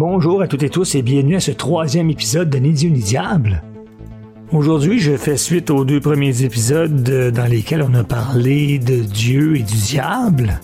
Bonjour 0.00 0.40
à 0.40 0.48
toutes 0.48 0.62
et 0.62 0.70
tous 0.70 0.94
et 0.94 1.02
bienvenue 1.02 1.36
à 1.36 1.40
ce 1.40 1.50
troisième 1.50 2.08
épisode 2.08 2.48
de 2.48 2.56
Ni 2.56 2.72
Dieu 2.72 2.88
ni 2.88 3.00
Diable. 3.00 3.62
Aujourd'hui, 4.50 4.98
je 4.98 5.14
fais 5.14 5.36
suite 5.36 5.68
aux 5.68 5.84
deux 5.84 6.00
premiers 6.00 6.42
épisodes 6.42 7.02
dans 7.02 7.44
lesquels 7.44 7.82
on 7.82 7.92
a 7.92 8.02
parlé 8.02 8.78
de 8.78 9.00
Dieu 9.00 9.56
et 9.56 9.62
du 9.62 9.76
diable, 9.76 10.58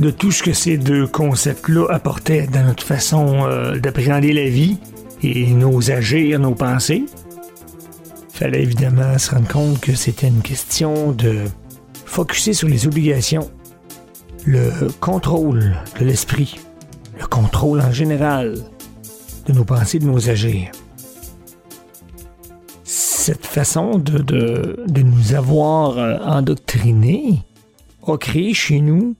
de 0.00 0.10
tout 0.10 0.32
ce 0.32 0.42
que 0.42 0.52
ces 0.52 0.76
deux 0.76 1.06
concepts-là 1.06 1.86
apportaient 1.88 2.48
dans 2.48 2.64
notre 2.64 2.82
façon 2.82 3.44
euh, 3.46 3.78
d'appréhender 3.78 4.32
la 4.32 4.48
vie 4.48 4.78
et 5.22 5.52
nos 5.52 5.92
agirs, 5.92 6.40
nos 6.40 6.56
pensées. 6.56 7.04
Fallait 8.30 8.64
évidemment 8.64 9.16
se 9.18 9.30
rendre 9.30 9.46
compte 9.46 9.80
que 9.80 9.94
c'était 9.94 10.26
une 10.26 10.42
question 10.42 11.12
de 11.12 11.42
focuser 12.06 12.54
sur 12.54 12.66
les 12.66 12.88
obligations, 12.88 13.48
le 14.44 14.68
contrôle 14.98 15.76
de 16.00 16.04
l'esprit, 16.04 16.56
le 16.58 16.63
contrôle 17.34 17.80
en 17.80 17.90
général 17.90 18.54
de 19.46 19.52
nos 19.52 19.64
pensées, 19.64 19.98
de 19.98 20.06
nos 20.06 20.30
agirs. 20.30 20.70
Cette 22.84 23.44
façon 23.44 23.98
de, 23.98 24.18
de, 24.18 24.84
de 24.86 25.02
nous 25.02 25.34
avoir 25.34 25.98
euh, 25.98 26.16
endoctrinés 26.18 27.40
a 28.06 28.16
créé 28.18 28.54
chez 28.54 28.80
nous 28.80 29.16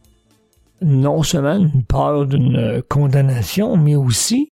non 0.80 1.24
seulement 1.24 1.56
une 1.56 1.82
peur 1.82 2.26
d'une 2.26 2.82
condamnation, 2.88 3.76
mais 3.76 3.96
aussi 3.96 4.52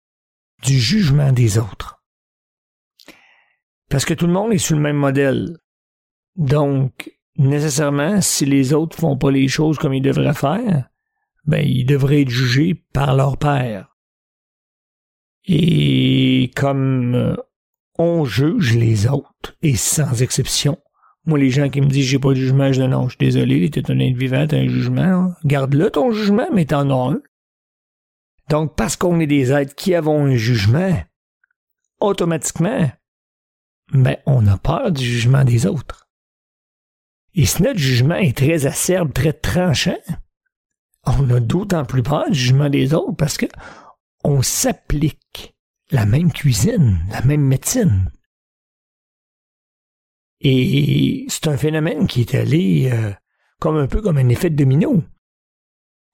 du 0.61 0.77
jugement 0.77 1.31
des 1.31 1.57
autres. 1.57 2.03
Parce 3.89 4.03
que 4.03 4.13
tout 4.13 4.27
le 4.27 4.33
monde 4.33 4.51
est 4.51 4.57
sur 4.57 4.75
le 4.75 4.81
même 4.81 4.97
modèle. 4.97 5.57
Donc, 6.35 7.09
nécessairement, 7.37 8.19
si 8.19 8.45
les 8.45 8.73
autres 8.73 8.97
font 8.97 9.15
pas 9.15 9.31
les 9.31 9.47
choses 9.47 9.77
comme 9.77 9.93
ils 9.93 10.01
devraient 10.01 10.33
faire, 10.33 10.89
ben, 11.45 11.65
ils 11.65 11.85
devraient 11.85 12.21
être 12.21 12.29
jugés 12.29 12.75
par 12.93 13.15
leur 13.15 13.37
père. 13.37 13.95
Et 15.45 16.51
comme 16.55 17.13
euh, 17.15 17.35
on 17.97 18.25
juge 18.25 18.75
les 18.75 19.07
autres, 19.07 19.55
et 19.61 19.75
sans 19.75 20.21
exception, 20.21 20.79
moi, 21.25 21.39
les 21.39 21.49
gens 21.49 21.69
qui 21.69 21.81
me 21.81 21.87
disent 21.87 22.05
j'ai 22.05 22.19
pas 22.19 22.29
de 22.29 22.35
jugement, 22.35 22.71
je 22.71 22.81
dis 22.81 22.87
non, 22.87 23.07
je 23.07 23.15
suis 23.15 23.25
désolé, 23.25 23.69
t'es 23.69 23.89
un 23.89 23.99
être 23.99 24.15
vivant, 24.15 24.45
t'as 24.47 24.57
un 24.57 24.67
jugement. 24.67 25.33
Garde-le 25.43 25.89
ton 25.89 26.11
jugement, 26.11 26.47
mais 26.53 26.65
t'en 26.65 26.89
as 26.89 27.13
un. 27.13 27.21
Donc, 28.49 28.75
parce 28.75 28.95
qu'on 28.95 29.19
est 29.19 29.27
des 29.27 29.51
êtres 29.51 29.73
qui 29.73 29.95
avons 29.95 30.25
un 30.25 30.35
jugement, 30.35 30.95
automatiquement, 31.99 32.91
ben, 33.91 34.17
on 34.27 34.45
a 34.45 34.57
peur 34.57 34.91
du 34.91 35.03
jugement 35.03 35.43
des 35.43 35.65
autres. 35.65 36.07
Et 37.33 37.45
si 37.45 37.63
notre 37.63 37.79
jugement 37.79 38.15
est 38.15 38.37
très 38.37 38.67
acerbe, 38.67 39.11
très 39.11 39.33
tranchant, 39.33 39.97
on 41.05 41.29
a 41.29 41.39
d'autant 41.39 41.85
plus 41.85 42.03
peur 42.03 42.29
du 42.29 42.37
jugement 42.37 42.69
des 42.69 42.93
autres 42.93 43.15
parce 43.15 43.37
que 43.37 43.45
on 44.23 44.41
s'applique 44.41 45.55
la 45.91 46.05
même 46.05 46.31
cuisine, 46.31 46.99
la 47.11 47.21
même 47.21 47.41
médecine. 47.41 48.11
Et 50.41 51.25
c'est 51.29 51.47
un 51.47 51.57
phénomène 51.57 52.07
qui 52.07 52.21
est 52.21 52.35
allé 52.35 52.89
euh, 52.91 53.11
comme 53.59 53.77
un 53.77 53.87
peu 53.87 54.01
comme 54.01 54.17
un 54.17 54.29
effet 54.29 54.49
de 54.49 54.55
domino. 54.55 55.03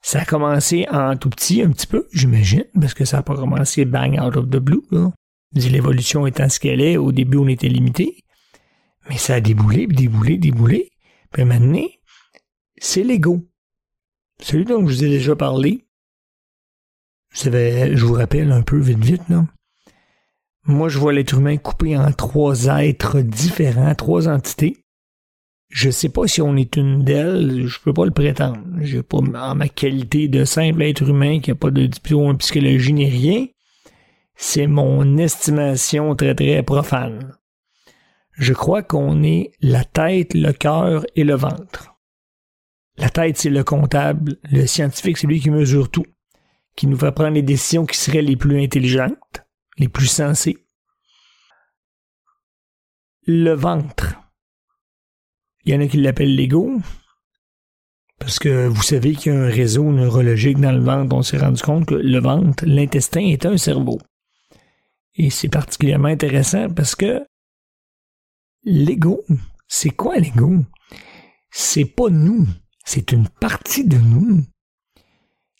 Ça 0.02 0.22
a 0.22 0.26
commencé 0.26 0.88
en 0.90 1.16
tout 1.16 1.30
petit, 1.30 1.62
un 1.62 1.70
petit 1.70 1.88
peu, 1.88 2.08
j'imagine, 2.12 2.66
parce 2.80 2.94
que 2.94 3.06
ça 3.06 3.18
n'a 3.18 3.24
pas 3.24 3.36
commencé 3.36 3.86
bang 3.86 4.20
out 4.20 4.36
of 4.36 4.50
the 4.50 4.58
blue. 4.58 4.84
L'évolution 5.54 6.26
étant 6.26 6.50
ce 6.50 6.60
qu'elle 6.60 6.82
est, 6.82 6.98
au 6.98 7.12
début 7.12 7.38
on 7.38 7.48
était 7.48 7.68
limité, 7.68 8.24
mais 9.10 9.18
ça 9.18 9.36
a 9.36 9.42
déboulé, 9.42 9.88
déboulé, 9.88 10.38
déboulé. 10.38 10.92
Puis 11.32 11.44
maintenant, 11.44 11.88
c'est 12.78 13.04
l'ego. 13.04 13.48
Celui 14.42 14.66
dont 14.66 14.86
je 14.88 14.96
vous 14.96 15.04
ai 15.04 15.10
déjà 15.10 15.36
parlé, 15.36 15.86
je 17.34 18.04
vous 18.04 18.14
rappelle 18.14 18.52
un 18.52 18.62
peu 18.62 18.78
vite 18.78 19.04
vite, 19.04 19.30
là. 19.30 19.46
Moi, 20.66 20.90
je 20.90 21.00
vois 21.00 21.14
l'être 21.14 21.38
humain 21.38 21.58
coupé 21.58 21.98
en 21.98 22.12
trois 22.12 22.66
êtres 22.66 23.22
différents, 23.22 23.96
trois 23.96 24.28
entités. 24.28 24.86
Je 25.70 25.90
sais 25.90 26.10
pas 26.10 26.28
si 26.28 26.42
on 26.42 26.56
est 26.56 26.76
une 26.76 27.04
d'elles, 27.04 27.66
je 27.66 27.80
peux 27.80 27.94
pas 27.94 28.06
le 28.06 28.12
prétendre. 28.12 28.62
J'ai 28.82 29.02
pas, 29.02 29.18
en 29.18 29.56
ma 29.56 29.70
qualité 29.70 30.28
de 30.28 30.44
simple 30.44 30.84
être 30.84 31.08
humain 31.08 31.40
qui 31.40 31.52
a 31.52 31.56
pas 31.56 31.72
de 31.72 31.86
diplôme 31.86 32.30
en 32.30 32.36
psychologie 32.36 32.94
ni 32.94 33.10
rien, 33.10 33.48
c'est 34.36 34.68
mon 34.68 35.18
estimation 35.18 36.16
très 36.16 36.36
très 36.36 36.62
profane. 36.62 37.38
Je 38.34 38.54
crois 38.54 38.84
qu'on 38.84 39.24
est 39.24 39.52
la 39.62 39.84
tête, 39.84 40.34
le 40.34 40.52
cœur 40.52 41.06
et 41.16 41.24
le 41.24 41.36
ventre. 41.36 41.91
La 42.98 43.10
tête, 43.10 43.38
c'est 43.38 43.50
le 43.50 43.64
comptable, 43.64 44.38
le 44.52 44.68
scientifique, 44.68 45.18
c'est 45.18 45.28
lui 45.28 45.40
qui 45.40 45.50
mesure 45.50 45.90
tout, 45.90 46.06
qui 46.76 46.88
nous 46.88 46.98
fait 46.98 47.12
prendre 47.12 47.36
les 47.36 47.42
décisions 47.42 47.86
qui 47.86 47.98
seraient 47.98 48.22
les 48.22 48.36
plus 48.36 48.62
intelligentes, 48.62 49.46
les 49.78 49.88
plus 49.88 50.08
sensées. 50.08 50.58
Le 53.26 53.54
ventre. 53.54 54.16
Il 55.64 55.74
y 55.74 55.78
en 55.78 55.82
a 55.82 55.88
qui 55.88 55.98
l'appellent 55.98 56.36
l'ego, 56.36 56.82
parce 58.22 58.38
que 58.38 58.68
vous 58.68 58.84
savez 58.84 59.16
qu'il 59.16 59.34
y 59.34 59.36
a 59.36 59.40
un 59.40 59.50
réseau 59.50 59.92
neurologique 59.92 60.60
dans 60.60 60.72
le 60.72 60.80
ventre. 60.80 61.16
On 61.16 61.24
s'est 61.24 61.40
rendu 61.40 61.62
compte 61.62 61.88
que 61.88 61.96
le 61.96 62.20
ventre, 62.20 62.66
l'intestin, 62.68 63.22
est 63.22 63.48
un 63.48 63.58
cerveau. 63.58 64.00
Et 65.16 65.32
c'est 65.32 65.50
particulièrement 65.50 66.08
intéressant 66.08 66.70
parce 66.70 66.94
que 66.94 67.26
l'ego, 68.64 69.24
c'est 69.68 69.90
quoi 69.90 70.18
l'ego? 70.18 70.64
C'est 71.50 71.86
pas 71.86 72.10
nous, 72.10 72.48
c'est 72.86 73.12
une 73.12 73.28
partie 73.28 73.88
de 73.88 73.98
nous 73.98 74.44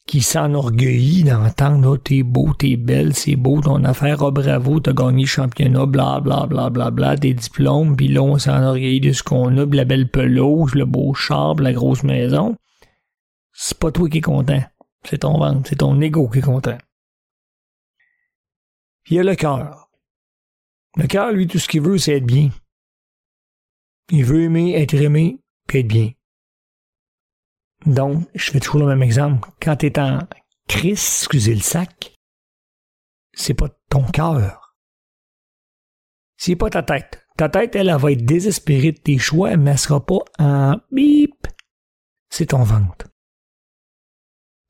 qui 0.08 0.22
s'enorgueillit 0.22 1.24
d'entendre 1.24 1.92
oh, 1.92 1.98
t'es 1.98 2.24
beau, 2.24 2.54
t'es 2.54 2.76
belle, 2.76 3.14
c'est 3.14 3.36
beau 3.36 3.62
ton 3.62 3.84
affaire, 3.86 4.22
oh 4.22 4.32
bravo, 4.32 4.80
t'as 4.80 4.94
gagné 4.94 5.24
le 5.24 5.28
championnat, 5.28 5.86
bla 5.86 6.20
bla 6.20 6.48
bla 6.48 6.70
bla 6.70 6.92
bla, 6.92 7.16
des 7.16 7.34
diplômes, 7.34 7.96
puis 7.96 8.08
là 8.10 8.22
on 8.22 8.38
s'enorgueillit 8.38 9.00
de 9.00 9.14
ce 9.14 9.24
qu'on 9.24 9.58
a, 9.58 9.66
la 9.66 9.86
belle 9.86 10.10
pelouse, 10.10 10.76
le 10.76 10.86
beau 10.86 11.14
char, 11.14 11.56
la 11.56 11.72
grosse 11.72 12.04
maison. 12.04 12.58
C'est 13.54 13.78
pas 13.78 13.92
toi 13.92 14.10
qui 14.10 14.18
es 14.18 14.22
content, 14.22 14.64
c'est 15.06 15.20
ton 15.20 15.38
ventre, 15.38 15.70
c'est 15.70 15.78
ton 15.78 16.00
ego 16.02 16.28
qui 16.28 16.40
est 16.40 16.42
content. 16.42 16.78
Il 19.10 19.16
y 19.16 19.20
a 19.20 19.24
le 19.24 19.36
cœur. 19.36 19.90
Le 20.98 21.08
cœur, 21.08 21.32
lui, 21.32 21.48
tout 21.48 21.60
ce 21.60 21.68
qu'il 21.68 21.82
veut, 21.82 21.98
c'est 21.98 22.18
être 22.18 22.26
bien. 22.26 22.50
Il 24.10 24.26
veut 24.26 24.44
aimer, 24.44 24.74
être 24.76 24.94
aimé, 24.96 25.40
puis 25.68 25.80
être 25.80 25.88
bien. 25.88 26.12
Donc, 27.86 28.28
je 28.36 28.52
fais 28.52 28.60
toujours 28.60 28.82
le 28.82 28.88
même 28.88 29.04
exemple. 29.04 29.50
Quand 29.62 29.78
tu 29.78 29.88
es 29.88 30.00
en 30.00 30.20
crise, 30.68 31.00
excusez 31.00 31.56
le 31.56 31.62
sac, 31.62 32.16
c'est 33.34 33.54
pas 33.54 33.70
ton 33.90 34.04
cœur. 34.04 34.76
C'est 36.38 36.56
pas 36.56 36.70
ta 36.70 36.84
tête. 36.84 37.26
Ta 37.38 37.50
tête, 37.50 37.76
elle, 37.76 37.96
va 37.96 38.12
être 38.12 38.26
désespérée 38.26 38.92
de 38.92 39.00
tes 39.00 39.18
choix, 39.18 39.58
mais 39.58 39.72
elle 39.72 39.80
sera 39.80 40.06
pas 40.06 40.20
en 40.38 40.78
bip. 40.92 41.48
C'est 42.30 42.48
ton 42.48 42.64
ventre. 42.64 43.08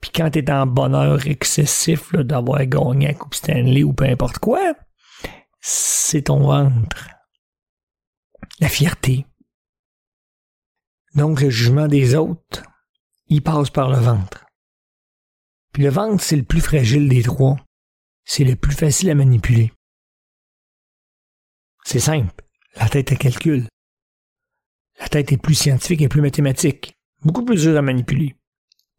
Puis 0.02 0.12
quand 0.14 0.32
t'es 0.32 0.50
en 0.52 0.66
bonheur 0.66 1.28
excessif 1.28 2.14
d'avoir 2.16 2.66
gagné 2.66 3.08
la 3.08 3.14
Coupe 3.14 3.36
Stanley 3.36 3.84
ou 3.84 3.94
peu 3.94 4.06
importe 4.06 4.40
quoi, 4.40 4.74
c'est 5.60 6.24
ton 6.24 6.40
ventre. 6.40 7.10
La 8.60 8.68
fierté. 8.68 9.26
Donc 11.14 11.42
le 11.42 11.50
jugement 11.50 11.88
des 11.88 12.16
autres, 12.16 12.64
il 13.32 13.42
passe 13.42 13.70
par 13.70 13.90
le 13.90 13.98
ventre. 13.98 14.46
Puis 15.72 15.84
le 15.84 15.90
ventre, 15.90 16.22
c'est 16.22 16.36
le 16.36 16.44
plus 16.44 16.60
fragile 16.60 17.08
des 17.08 17.24
trois. 17.24 17.56
C'est 18.26 18.44
le 18.44 18.58
plus 18.58 18.76
facile 18.76 19.10
à 19.10 19.16
manipuler. 19.16 19.72
C'est 21.86 22.02
simple. 22.02 22.44
La 22.76 22.90
tête, 22.90 23.14
à 23.14 23.16
calcul. 23.16 23.68
La 25.00 25.08
tête 25.08 25.32
est 25.32 25.38
plus 25.38 25.56
scientifique 25.56 26.02
et 26.02 26.10
plus 26.10 26.22
mathématique. 26.22 26.94
Beaucoup 27.24 27.46
plus 27.46 27.62
dur 27.62 27.78
à 27.78 27.82
manipuler. 27.82 28.36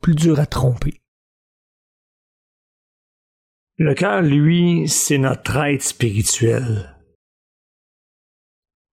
Plus 0.01 0.15
dur 0.15 0.41
à 0.41 0.47
tromper. 0.47 1.03
Le 3.77 3.93
cœur, 3.93 4.23
lui, 4.23 4.89
c'est 4.89 5.19
notre 5.19 5.59
être 5.59 5.83
spirituel. 5.83 6.99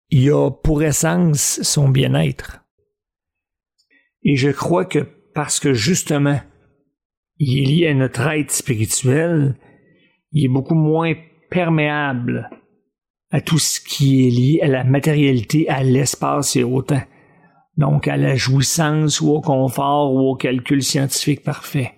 Il 0.09 0.31
a 0.31 0.49
pour 0.49 0.81
essence 0.81 1.61
son 1.61 1.89
bien-être. 1.89 2.61
Et 4.23 4.35
je 4.35 4.49
crois 4.49 4.85
que 4.85 5.16
parce 5.37 5.59
que 5.59 5.71
justement, 5.71 6.39
il 7.37 7.59
est 7.59 7.65
lié 7.71 7.87
à 7.89 7.93
notre 7.93 8.25
être 8.25 8.49
spirituel, 8.49 9.55
il 10.31 10.45
est 10.45 10.47
beaucoup 10.47 10.73
moins 10.73 11.13
perméable 11.51 12.49
à 13.29 13.39
tout 13.39 13.59
ce 13.59 13.79
qui 13.79 14.25
est 14.25 14.31
lié 14.31 14.59
à 14.63 14.67
la 14.67 14.83
matérialité, 14.83 15.69
à 15.69 15.83
l'espace 15.83 16.55
et 16.55 16.63
au 16.63 16.81
temps. 16.81 17.03
Donc 17.75 18.07
à 18.07 18.17
la 18.17 18.35
jouissance 18.35 19.21
ou 19.21 19.29
au 19.29 19.39
confort 19.39 20.11
ou 20.11 20.21
au 20.21 20.35
calcul 20.35 20.81
scientifique 20.81 21.43
parfait. 21.43 21.93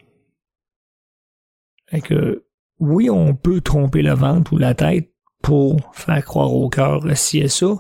Fait 1.90 2.02
que, 2.02 2.44
oui, 2.80 3.10
on 3.10 3.36
peut 3.36 3.62
tromper 3.62 4.02
le 4.02 4.16
ventre 4.16 4.52
ou 4.52 4.58
la 4.58 4.74
tête 4.74 5.14
pour 5.42 5.96
faire 5.96 6.26
croire 6.26 6.54
au 6.54 6.68
cœur 6.68 7.06
ci 7.16 7.40
et 7.40 7.48
ça, 7.48 7.78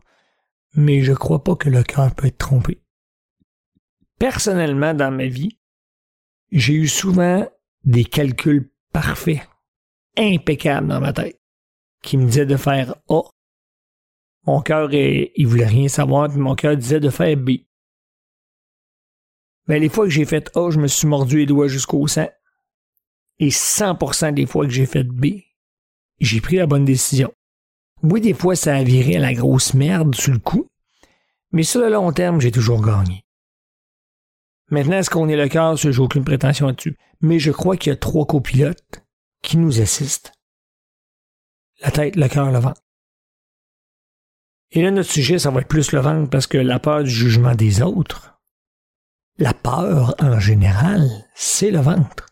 mais 0.73 1.01
je 1.01 1.11
crois 1.11 1.44
pas 1.44 1.57
que 1.57 1.69
le 1.69 1.83
cœur 1.83 2.15
peut 2.15 2.27
être 2.27 2.38
trompé 2.38 2.79
personnellement, 4.19 4.94
dans 4.94 5.12
ma 5.12 5.27
vie, 5.27 5.57
j'ai 6.51 6.74
eu 6.74 6.88
souvent 6.88 7.48
des 7.86 8.06
calculs 8.06 8.69
parfaits 8.92 9.48
impeccable 10.18 10.88
dans 10.88 11.00
ma 11.00 11.13
tête 11.13 11.39
qui 12.01 12.18
me 12.18 12.25
disait 12.25 12.45
de 12.45 12.57
faire 12.57 12.95
A. 13.10 13.21
Mon 14.45 14.62
cœur, 14.62 14.94
il 14.94 15.48
voulait 15.48 15.66
rien 15.66 15.88
savoir, 15.88 16.30
puis 16.30 16.39
mon 16.39 16.56
cœur 16.56 16.75
disait 16.75 17.00
de 17.00 17.10
faire 17.10 17.36
B. 17.36 17.51
Mais 19.68 19.80
les 19.80 19.89
fois 19.89 20.06
que 20.06 20.12
j'ai 20.12 20.25
fait 20.25 20.50
A, 20.56 20.71
je 20.71 20.80
me 20.80 20.88
suis 20.88 21.07
mordu 21.07 21.38
les 21.38 21.45
doigts 21.45 21.68
jusqu'au 21.68 22.07
sang. 22.07 22.30
Et 23.38 23.50
100% 23.50 24.33
des 24.33 24.45
fois 24.45 24.66
que 24.66 24.71
j'ai 24.71 24.86
fait 24.86 25.04
B, 25.04 25.42
j'ai 26.19 26.42
pris 26.42 26.57
la 26.57 26.66
bonne 26.66 26.86
décision. 26.86 27.31
Oui, 28.01 28.21
des 28.21 28.33
fois, 28.33 28.56
ça 28.56 28.75
a 28.75 28.83
viré 28.83 29.18
à 29.18 29.19
la 29.19 29.33
grosse 29.33 29.74
merde 29.74 30.16
sur 30.16 30.33
le 30.33 30.39
coup, 30.39 30.69
mais 31.51 31.63
sur 31.63 31.81
le 31.81 31.89
long 31.89 32.12
terme, 32.12 32.42
j'ai 32.42 32.51
toujours 32.51 32.81
gagné. 32.81 33.24
Maintenant, 34.69 34.98
est-ce 34.98 35.10
qu'on 35.10 35.30
est 35.30 35.36
le 35.36 35.48
cœur? 35.48 35.75
J'ai 35.75 35.98
aucune 36.00 36.24
prétention 36.24 36.68
là-dessus? 36.68 36.98
Mais 37.21 37.39
je 37.39 37.51
crois 37.51 37.75
qu'il 37.75 37.92
y 37.92 37.94
a 37.94 37.98
trois 37.98 38.25
copilotes 38.25 39.04
qui 39.42 39.57
nous 39.57 39.81
assistent. 39.81 40.33
La 41.81 41.92
tête, 41.92 42.16
le 42.16 42.27
cœur, 42.27 42.51
le 42.51 42.60
ventre. 42.60 42.81
Et 44.71 44.81
là, 44.81 44.92
notre 44.92 45.10
sujet, 45.10 45.39
ça 45.39 45.50
va 45.50 45.62
être 45.62 45.68
plus 45.68 45.92
le 45.92 46.00
ventre 46.00 46.30
parce 46.30 46.45
que 46.45 46.57
la 46.57 46.80
peur 46.80 47.04
du 47.04 47.10
jugement 47.10 47.56
des 47.56 47.81
autres, 47.81 48.39
la 49.38 49.54
peur 49.54 50.13
en 50.19 50.39
général, 50.39 51.10
c'est 51.33 51.71
le 51.71 51.80
ventre. 51.80 52.27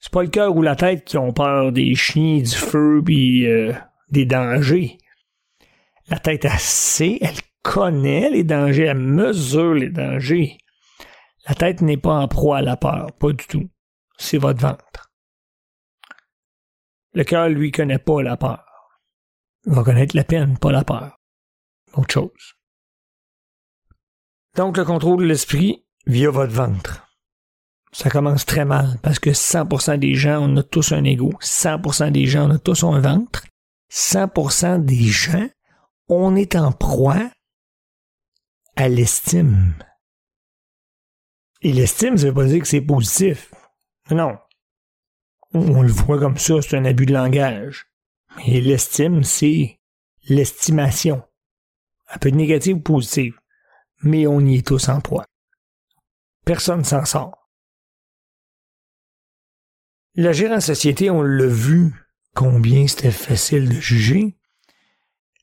C'est 0.00 0.12
pas 0.12 0.22
le 0.22 0.28
cœur 0.28 0.56
ou 0.56 0.62
la 0.62 0.76
tête 0.76 1.04
qui 1.04 1.16
ont 1.16 1.32
peur 1.32 1.72
des 1.72 1.94
chiens, 1.94 2.38
du 2.38 2.50
feu 2.50 3.02
puis 3.04 3.46
euh, 3.46 3.72
des 4.10 4.26
dangers. 4.26 4.98
La 6.08 6.18
tête, 6.18 6.44
elle 6.44 7.18
elle 7.20 7.36
connaît 7.62 8.30
les 8.30 8.44
dangers, 8.44 8.84
elle 8.84 8.98
mesure 8.98 9.74
les 9.74 9.90
dangers. 9.90 10.58
La 11.48 11.54
tête 11.54 11.80
n'est 11.80 11.96
pas 11.96 12.14
en 12.14 12.28
proie 12.28 12.58
à 12.58 12.62
la 12.62 12.76
peur, 12.76 13.12
pas 13.18 13.32
du 13.32 13.46
tout. 13.46 13.68
C'est 14.18 14.38
votre 14.38 14.60
ventre. 14.60 15.10
Le 17.12 17.24
cœur, 17.24 17.48
lui, 17.48 17.72
connaît 17.72 17.98
pas 17.98 18.22
la 18.22 18.36
peur. 18.36 18.64
Il 19.66 19.72
va 19.72 19.82
connaître 19.82 20.16
la 20.16 20.24
peine, 20.24 20.58
pas 20.58 20.72
la 20.72 20.84
peur. 20.84 21.18
Autre 21.94 22.12
chose. 22.12 22.54
Donc, 24.56 24.76
le 24.76 24.84
contrôle 24.84 25.20
de 25.20 25.26
l'esprit 25.26 25.84
via 26.06 26.30
votre 26.30 26.52
ventre. 26.52 27.06
Ça 27.92 28.10
commence 28.10 28.46
très 28.46 28.64
mal 28.64 28.98
parce 29.02 29.18
que 29.18 29.30
100% 29.30 29.98
des 29.98 30.14
gens, 30.14 30.48
on 30.48 30.56
a 30.56 30.62
tous 30.62 30.92
un 30.92 31.02
ego. 31.04 31.32
100% 31.40 32.12
des 32.12 32.26
gens, 32.26 32.48
on 32.48 32.54
a 32.54 32.58
tous 32.58 32.84
un 32.84 33.00
ventre. 33.00 33.44
100% 33.90 34.84
des 34.84 35.06
gens, 35.06 35.48
on 36.08 36.36
est 36.36 36.54
en 36.54 36.70
proie 36.70 37.30
l'estime. 38.88 39.74
Et 41.62 41.72
l'estime, 41.72 42.16
ça 42.16 42.26
veut 42.26 42.34
pas 42.34 42.46
dire 42.46 42.62
que 42.62 42.68
c'est 42.68 42.80
positif. 42.80 43.52
Non. 44.10 44.38
On 45.52 45.82
le 45.82 45.92
voit 45.92 46.18
comme 46.18 46.38
ça, 46.38 46.62
c'est 46.62 46.76
un 46.76 46.84
abus 46.84 47.06
de 47.06 47.12
langage. 47.12 47.86
Et 48.46 48.60
l'estime, 48.60 49.24
c'est 49.24 49.80
l'estimation. 50.28 51.22
Un 52.08 52.18
peu 52.18 52.30
négative 52.30 52.76
ou 52.76 52.80
positive. 52.80 53.38
Mais 54.02 54.26
on 54.26 54.40
y 54.40 54.56
est 54.56 54.66
tous 54.66 54.88
en 54.88 55.00
proie. 55.00 55.26
Personne 56.44 56.84
s'en 56.84 57.04
sort. 57.04 57.40
La 60.14 60.30
en 60.30 60.60
société, 60.60 61.08
on 61.10 61.22
l'a 61.22 61.46
vu 61.46 61.94
combien 62.34 62.86
c'était 62.88 63.12
facile 63.12 63.68
de 63.68 63.80
juger. 63.80 64.36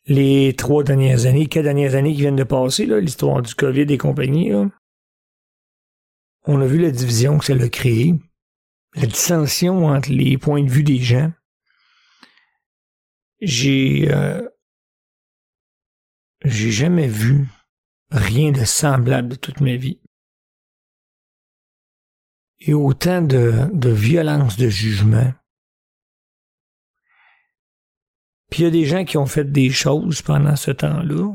Les 0.07 0.55
trois 0.55 0.83
dernières 0.83 1.25
années, 1.25 1.47
quatre 1.47 1.65
dernières 1.65 1.95
années 1.95 2.13
qui 2.13 2.21
viennent 2.21 2.35
de 2.35 2.43
passer, 2.43 2.85
l'histoire 2.85 3.41
du 3.41 3.53
COVID 3.53 3.81
et 3.81 3.97
compagnie, 3.97 4.51
on 6.45 6.61
a 6.61 6.65
vu 6.65 6.79
la 6.79 6.91
division 6.91 7.37
que 7.37 7.45
ça 7.45 7.53
a 7.53 7.69
créée, 7.69 8.15
la 8.95 9.05
dissension 9.05 9.85
entre 9.87 10.09
les 10.09 10.37
points 10.37 10.63
de 10.63 10.69
vue 10.69 10.83
des 10.83 10.99
gens. 10.99 11.31
J'ai 13.41 14.07
euh, 14.09 14.47
j'ai 16.43 16.71
jamais 16.71 17.07
vu 17.07 17.47
rien 18.09 18.51
de 18.51 18.63
semblable 18.63 19.29
de 19.29 19.35
toute 19.35 19.59
ma 19.59 19.75
vie. 19.75 19.99
Et 22.59 22.73
autant 22.73 23.21
de, 23.21 23.69
de 23.73 23.89
violence 23.89 24.57
de 24.57 24.69
jugement. 24.69 25.33
Puis 28.49 28.61
il 28.61 28.63
y 28.63 28.67
a 28.67 28.71
des 28.71 28.85
gens 28.85 29.05
qui 29.05 29.17
ont 29.17 29.25
fait 29.25 29.51
des 29.51 29.69
choses 29.69 30.21
pendant 30.21 30.55
ce 30.55 30.71
temps-là 30.71 31.33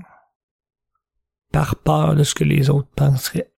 par 1.52 1.76
peur 1.76 2.16
de 2.16 2.24
ce 2.24 2.34
que 2.34 2.44
les 2.44 2.70
autres 2.70 2.88
penseraient. 2.96 3.52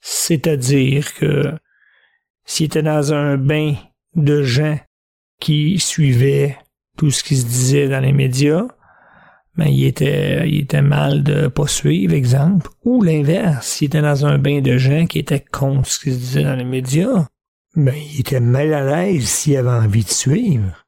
C'est-à-dire 0.00 1.14
que 1.14 1.54
s'il 2.44 2.66
était 2.66 2.82
dans 2.82 3.12
un 3.12 3.36
bain 3.36 3.74
de 4.14 4.42
gens 4.42 4.78
qui 5.40 5.78
suivaient 5.78 6.58
tout 6.96 7.10
ce 7.10 7.22
qui 7.22 7.36
se 7.36 7.46
disait 7.46 7.88
dans 7.88 8.00
les 8.00 8.12
médias, 8.12 8.66
ben, 9.56 9.68
il 9.68 9.84
était, 9.84 10.48
il 10.48 10.60
était 10.60 10.82
mal 10.82 11.22
de 11.22 11.48
pas 11.48 11.66
suivre, 11.66 12.14
exemple. 12.14 12.70
Ou 12.84 13.02
l'inverse, 13.02 13.66
s'il 13.66 13.86
était 13.86 14.02
dans 14.02 14.26
un 14.26 14.38
bain 14.38 14.60
de 14.60 14.76
gens 14.76 15.06
qui 15.06 15.18
étaient 15.18 15.40
contre 15.40 15.88
ce 15.88 15.98
qui 15.98 16.12
se 16.12 16.18
disait 16.18 16.44
dans 16.44 16.56
les 16.56 16.64
médias, 16.64 17.26
ben, 17.74 17.94
il 17.94 18.20
était 18.20 18.40
mal 18.40 18.74
à 18.74 19.04
l'aise 19.04 19.24
s'il 19.24 19.56
avait 19.56 19.70
envie 19.70 20.04
de 20.04 20.10
suivre. 20.10 20.85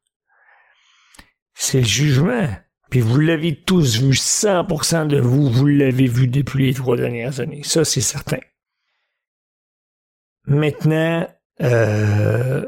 C'est 1.60 1.80
le 1.80 1.86
jugement. 1.86 2.48
Puis 2.88 3.00
vous 3.00 3.18
l'avez 3.18 3.60
tous 3.60 3.98
vu, 3.98 4.12
100% 4.12 5.08
de 5.08 5.18
vous, 5.18 5.50
vous 5.50 5.66
l'avez 5.66 6.06
vu 6.06 6.28
depuis 6.28 6.66
les 6.66 6.72
trois 6.72 6.96
dernières 6.96 7.40
années. 7.40 7.64
Ça, 7.64 7.84
c'est 7.84 8.00
certain. 8.00 8.38
Maintenant, 10.46 11.28
euh, 11.60 12.64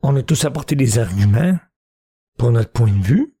on 0.00 0.14
a 0.14 0.22
tous 0.22 0.44
apporté 0.44 0.76
des 0.76 1.00
arguments 1.00 1.58
pour 2.38 2.52
notre 2.52 2.70
point 2.70 2.90
de 2.90 3.02
vue, 3.02 3.34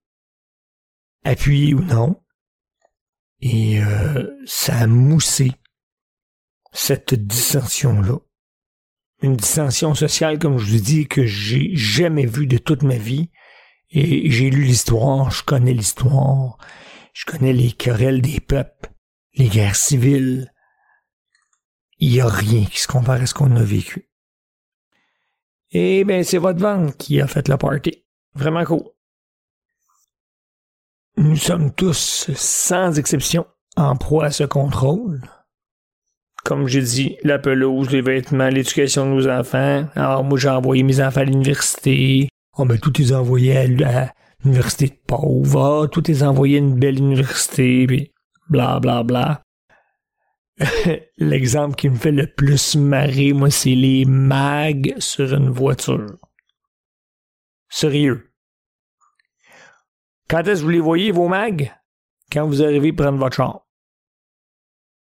appuyé 1.22 1.72
ou 1.72 1.82
non, 1.82 2.20
et 3.40 3.80
euh, 3.80 4.28
ça 4.44 4.76
a 4.76 4.86
moussé 4.88 5.52
cette 6.72 7.14
dissension-là. 7.14 8.18
Une 9.22 9.36
dissension 9.36 9.94
sociale, 9.94 10.40
comme 10.40 10.58
je 10.58 10.72
vous 10.72 10.82
dis, 10.82 11.06
que 11.06 11.24
j'ai 11.24 11.76
jamais 11.76 12.26
vue 12.26 12.48
de 12.48 12.58
toute 12.58 12.82
ma 12.82 12.96
vie. 12.96 13.30
Et 13.98 14.30
j'ai 14.30 14.50
lu 14.50 14.64
l'histoire, 14.64 15.30
je 15.30 15.42
connais 15.42 15.72
l'histoire, 15.72 16.58
je 17.14 17.24
connais 17.24 17.54
les 17.54 17.72
querelles 17.72 18.20
des 18.20 18.40
peuples, 18.40 18.90
les 19.36 19.48
guerres 19.48 19.74
civiles, 19.74 20.52
il 21.96 22.10
n'y 22.10 22.20
a 22.20 22.28
rien 22.28 22.66
qui 22.66 22.78
se 22.78 22.88
compare 22.88 23.22
à 23.22 23.24
ce 23.24 23.32
qu'on 23.32 23.56
a 23.56 23.62
vécu. 23.62 24.10
Et 25.70 26.04
bien, 26.04 26.22
c'est 26.24 26.36
votre 26.36 26.60
vente 26.60 26.94
qui 26.98 27.22
a 27.22 27.26
fait 27.26 27.48
la 27.48 27.56
party. 27.56 28.04
Vraiment 28.34 28.64
cool. 28.66 28.84
Nous 31.16 31.36
sommes 31.36 31.72
tous, 31.72 32.30
sans 32.34 32.98
exception, 32.98 33.46
en 33.76 33.96
proie 33.96 34.26
à 34.26 34.30
ce 34.30 34.44
contrôle. 34.44 35.22
Comme 36.44 36.68
j'ai 36.68 36.82
dit, 36.82 37.16
la 37.22 37.38
pelouse, 37.38 37.88
les 37.88 38.02
vêtements, 38.02 38.50
l'éducation 38.50 39.06
de 39.06 39.14
nos 39.14 39.26
enfants. 39.26 39.88
Alors, 39.94 40.22
moi, 40.22 40.38
j'ai 40.38 40.50
envoyé 40.50 40.82
mes 40.82 41.00
enfants 41.00 41.22
à 41.22 41.24
l'université. 41.24 42.28
Oh, 42.58 42.64
ben, 42.64 42.78
tout 42.78 43.02
est 43.02 43.12
envoyé 43.12 43.56
à, 43.56 43.66
l'université 44.42 44.88
de 44.88 44.98
pauvre. 45.06 45.86
Tout 45.88 46.10
est 46.10 46.22
envoyé 46.22 46.56
à 46.56 46.60
une 46.60 46.78
belle 46.78 46.98
université, 46.98 47.86
puis 47.86 48.12
bla, 48.48 48.80
bla, 48.80 49.02
bla. 49.02 49.42
L'exemple 51.18 51.76
qui 51.76 51.90
me 51.90 51.96
fait 51.96 52.12
le 52.12 52.26
plus 52.26 52.76
marrer, 52.76 53.34
moi, 53.34 53.50
c'est 53.50 53.74
les 53.74 54.06
mags 54.06 54.94
sur 54.98 55.34
une 55.34 55.50
voiture. 55.50 56.16
Sérieux. 57.68 58.32
Quand 60.28 60.46
est-ce 60.48 60.60
que 60.60 60.64
vous 60.64 60.70
les 60.70 60.80
voyez, 60.80 61.12
vos 61.12 61.28
mags? 61.28 61.72
Quand 62.32 62.46
vous 62.46 62.62
arrivez 62.62 62.92
prendre 62.92 63.18
votre 63.18 63.36
char. 63.36 63.66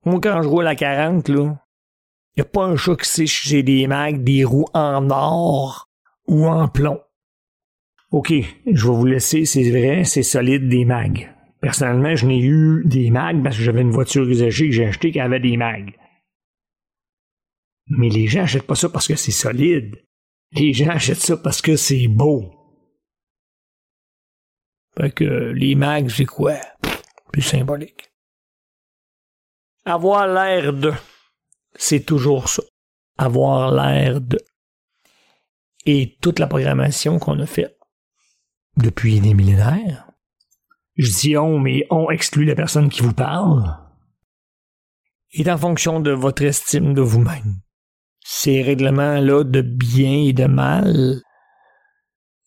Moi, 0.07 0.21
quand 0.23 0.43
je 0.43 0.49
roule 0.49 0.67
à 0.67 0.75
40, 0.75 1.29
là, 1.29 1.55
y 2.37 2.41
a 2.41 2.45
pas 2.45 2.65
un 2.65 2.77
chat 2.77 2.97
qui 2.97 3.09
sait 3.09 3.27
si 3.27 3.49
j'ai 3.49 3.63
des 3.63 3.87
mags, 3.87 4.25
des 4.25 4.43
roues 4.43 4.67
en 4.73 5.11
or 5.11 5.91
ou 6.27 6.47
en 6.47 6.67
plomb. 6.67 7.01
OK, 8.13 8.31
je 8.31 8.87
vais 8.87 8.95
vous 8.95 9.07
laisser, 9.07 9.47
c'est 9.47 9.71
vrai, 9.71 10.05
c'est 10.05 10.23
solide 10.23 10.69
des 10.69 10.85
mags. 10.85 11.35
Personnellement, 11.63 12.15
je 12.15 12.27
n'ai 12.27 12.41
eu 12.41 12.83
des 12.85 13.11
mags 13.11 13.43
parce 13.43 13.57
que 13.57 13.63
j'avais 13.63 13.81
une 13.81 13.91
voiture 13.91 14.29
usagée 14.29 14.69
que 14.69 14.75
j'ai 14.75 14.85
achetée 14.85 15.13
qui 15.13 15.21
avait 15.21 15.41
des 15.41 15.57
mags. 15.57 15.97
Mais 17.87 18.11
les 18.11 18.27
gens 18.27 18.41
n'achètent 18.41 18.67
pas 18.67 18.75
ça 18.75 18.91
parce 18.91 19.09
que 19.09 19.17
c'est 19.17 19.33
solide. 19.33 19.97
Les 20.53 20.75
gens 20.75 20.91
achètent 20.91 21.23
ça 21.23 21.39
parce 21.39 21.63
que 21.63 21.77
c'est 21.77 22.07
beau. 22.07 22.53
Fait 24.99 25.11
que 25.11 25.25
les 25.25 25.75
mags, 25.75 26.11
c'est 26.11 26.27
quoi? 26.27 26.57
Plus 27.33 27.41
symbolique. 27.41 28.13
Avoir 29.87 30.27
l'air 30.27 30.75
de. 30.75 30.93
C'est 31.77 32.05
toujours 32.05 32.51
ça. 32.51 32.63
Avoir 33.17 33.73
l'air 33.73 34.21
de. 34.21 34.39
Et 35.87 36.19
toute 36.21 36.39
la 36.39 36.47
programmation 36.47 37.19
qu'on 37.19 37.41
a 37.41 37.47
faite 37.47 37.79
depuis 38.77 39.21
des 39.21 39.35
millénaires, 39.35 40.11
je 40.97 41.11
dis 41.11 41.37
on, 41.37 41.59
mais 41.59 41.87
on 41.91 42.11
exclut 42.11 42.45
la 42.45 42.55
personne 42.55 42.89
qui 42.89 43.03
vous 43.03 43.15
parle, 43.15 43.77
est 45.33 45.49
en 45.51 45.59
fonction 45.59 46.01
de 46.01 46.11
votre 46.11 46.43
estime 46.43 46.95
de 46.95 47.03
vous-même. 47.03 47.61
ces 48.25 48.63
règlements-là 48.63 49.43
de 49.45 49.63
bien 49.63 50.25
et 50.25 50.33
de 50.33 50.45
mal, 50.45 51.21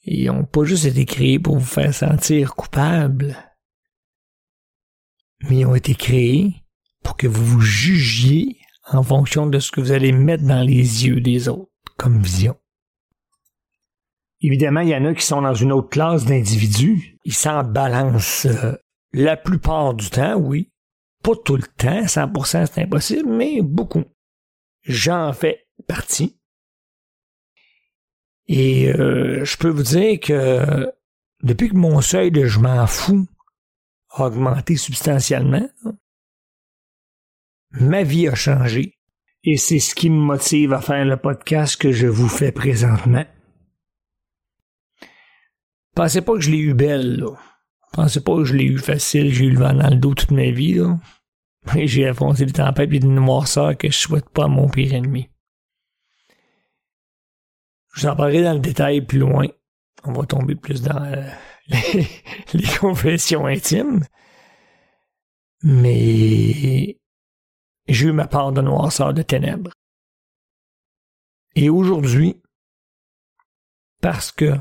ils 0.03 0.27
n'ont 0.27 0.45
pas 0.45 0.63
juste 0.63 0.85
été 0.85 1.05
créés 1.05 1.39
pour 1.39 1.57
vous 1.57 1.65
faire 1.65 1.93
sentir 1.93 2.55
coupable, 2.55 3.35
mais 5.49 5.59
ils 5.59 5.65
ont 5.65 5.75
été 5.75 5.95
créés 5.95 6.53
pour 7.03 7.17
que 7.17 7.27
vous 7.27 7.45
vous 7.45 7.61
jugiez 7.61 8.57
en 8.85 9.03
fonction 9.03 9.47
de 9.47 9.59
ce 9.59 9.71
que 9.71 9.81
vous 9.81 9.91
allez 9.91 10.11
mettre 10.11 10.43
dans 10.43 10.61
les 10.61 11.05
yeux 11.05 11.21
des 11.21 11.49
autres 11.49 11.71
comme 11.97 12.21
vision. 12.21 12.55
Évidemment, 14.45 14.81
il 14.81 14.89
y 14.89 14.95
en 14.95 15.05
a 15.05 15.15
qui 15.15 15.25
sont 15.25 15.41
dans 15.41 15.55
une 15.55 15.71
autre 15.71 15.89
classe 15.89 16.25
d'individus. 16.25 17.17
Ils 17.25 17.33
s'en 17.33 17.63
balancent 17.63 18.45
euh, 18.45 18.73
la 19.11 19.37
plupart 19.37 19.95
du 19.95 20.07
temps, 20.11 20.35
oui. 20.35 20.71
Pas 21.23 21.31
tout 21.43 21.55
le 21.55 21.63
temps, 21.63 22.03
100% 22.03 22.67
c'est 22.71 22.83
impossible, 22.83 23.27
mais 23.27 23.63
beaucoup. 23.63 24.03
J'en 24.83 25.33
fais 25.33 25.65
partie. 25.87 26.39
Et 28.47 28.93
euh, 28.93 29.43
je 29.43 29.57
peux 29.57 29.69
vous 29.69 29.81
dire 29.81 30.19
que 30.19 30.93
depuis 31.41 31.69
que 31.69 31.75
mon 31.75 31.99
seuil 32.01 32.29
de 32.29 32.45
je 32.45 32.59
m'en 32.59 32.85
fous 32.85 33.27
a 34.11 34.27
augmenté 34.27 34.75
substantiellement, 34.75 35.67
ma 37.71 38.03
vie 38.03 38.27
a 38.27 38.35
changé. 38.35 38.93
Et 39.43 39.57
c'est 39.57 39.79
ce 39.79 39.95
qui 39.95 40.11
me 40.11 40.21
motive 40.21 40.71
à 40.73 40.81
faire 40.81 41.03
le 41.03 41.17
podcast 41.17 41.81
que 41.81 41.91
je 41.91 42.05
vous 42.05 42.29
fais 42.29 42.51
présentement. 42.51 43.25
Pensez 45.95 46.21
pas 46.21 46.33
que 46.33 46.41
je 46.41 46.51
l'ai 46.51 46.59
eu 46.59 46.73
belle, 46.73 47.17
là. 47.17 47.31
Pensez 47.93 48.21
pas 48.21 48.35
que 48.35 48.43
je 48.43 48.53
l'ai 48.53 48.65
eu 48.65 48.77
facile, 48.77 49.33
j'ai 49.33 49.45
eu 49.45 49.51
le 49.51 49.59
vent 49.59 49.73
dans 49.73 49.89
le 49.89 49.95
dos 49.95 50.13
toute 50.13 50.31
ma 50.31 50.51
vie, 50.51 50.73
là. 50.73 50.99
J'ai 51.85 52.07
affronté 52.07 52.45
des 52.45 52.53
tempêtes 52.53 52.93
et 52.93 52.99
des 52.99 53.07
noirceurs 53.07 53.75
que 53.75 53.89
je 53.89 53.97
souhaite 53.97 54.29
pas 54.29 54.43
à 54.43 54.47
mon 54.47 54.69
pire 54.69 54.93
ennemi. 54.93 55.29
Je 57.95 58.01
vous 58.01 58.07
en 58.07 58.15
parlerai 58.15 58.43
dans 58.43 58.53
le 58.53 58.59
détail 58.59 59.01
plus 59.01 59.17
loin. 59.17 59.47
On 60.03 60.13
va 60.13 60.27
tomber 60.27 60.53
plus 60.53 60.83
dans 60.83 61.03
euh, 61.03 61.27
les, 61.67 62.07
les 62.53 62.77
confessions 62.79 63.47
intimes. 63.47 64.03
Mais 65.63 66.99
j'ai 67.87 68.07
eu 68.07 68.11
ma 68.11 68.27
part 68.27 68.51
de 68.51 68.61
noirceur 68.61 69.13
de 69.13 69.23
ténèbres. 69.23 69.71
Et 71.55 71.69
aujourd'hui, 71.69 72.39
parce 74.01 74.31
que 74.31 74.53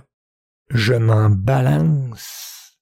je 0.71 0.95
m'en 0.95 1.31
balance, 1.31 2.79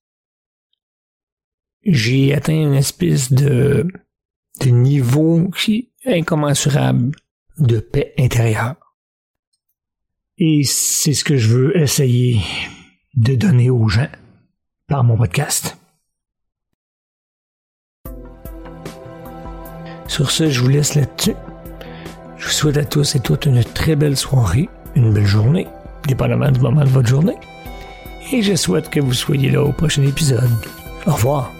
j'ai 1.84 2.34
atteint 2.34 2.54
une 2.54 2.74
espèce 2.74 3.32
de, 3.32 3.86
de 4.60 4.68
niveau 4.70 5.50
incommensurable 6.06 7.16
de 7.58 7.80
paix 7.80 8.14
intérieure. 8.18 8.76
Et 10.38 10.62
c'est 10.64 11.12
ce 11.12 11.24
que 11.24 11.36
je 11.36 11.48
veux 11.48 11.76
essayer 11.76 12.40
de 13.14 13.34
donner 13.34 13.70
aux 13.70 13.88
gens 13.88 14.08
par 14.86 15.04
mon 15.04 15.16
podcast. 15.16 15.76
Sur 20.06 20.30
ce, 20.30 20.50
je 20.50 20.60
vous 20.60 20.68
laisse 20.68 20.94
là-dessus. 20.94 21.34
Je 22.36 22.46
vous 22.46 22.52
souhaite 22.52 22.76
à 22.76 22.84
tous 22.84 23.14
et 23.14 23.20
toutes 23.20 23.46
une 23.46 23.62
très 23.62 23.96
belle 23.96 24.16
soirée, 24.16 24.68
une 24.94 25.12
belle 25.12 25.26
journée, 25.26 25.68
dépendamment 26.06 26.50
du 26.50 26.60
moment 26.60 26.84
de 26.84 26.88
votre 26.88 27.08
journée. 27.08 27.36
Et 28.32 28.40
je 28.40 28.54
souhaite 28.54 28.88
que 28.88 28.98
vous 28.98 29.12
soyez 29.12 29.50
là 29.50 29.62
au 29.62 29.72
prochain 29.72 30.02
épisode. 30.02 30.48
Au 31.06 31.12
revoir. 31.12 31.52